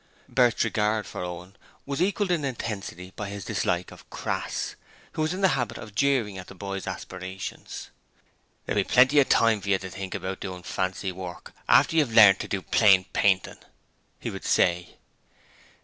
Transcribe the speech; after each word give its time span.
Bert's 0.27 0.63
regard 0.63 1.05
for 1.05 1.23
Owen 1.23 1.55
was 1.85 2.01
equalled 2.01 2.31
in 2.31 2.43
intensity 2.43 3.13
by 3.15 3.29
his 3.29 3.45
dislike 3.45 3.91
of 3.91 4.09
Crass, 4.09 4.75
who 5.11 5.21
was 5.21 5.31
in 5.31 5.41
the 5.41 5.49
habit 5.49 5.77
of 5.77 5.93
jeering 5.93 6.39
at 6.39 6.47
the 6.47 6.55
boy's 6.55 6.87
aspirations. 6.87 7.91
'There'll 8.65 8.81
be 8.83 8.89
plenty 8.89 9.19
of 9.19 9.29
time 9.29 9.61
for 9.61 9.69
you 9.69 9.77
to 9.77 9.91
think 9.91 10.15
about 10.15 10.39
doin' 10.39 10.63
fancy 10.63 11.11
work 11.11 11.53
after 11.69 11.95
you've 11.95 12.15
learnt 12.15 12.39
to 12.39 12.47
do 12.47 12.63
plain 12.63 13.05
painting,' 13.13 13.57
he 14.19 14.31
would 14.31 14.43
say. 14.43 14.97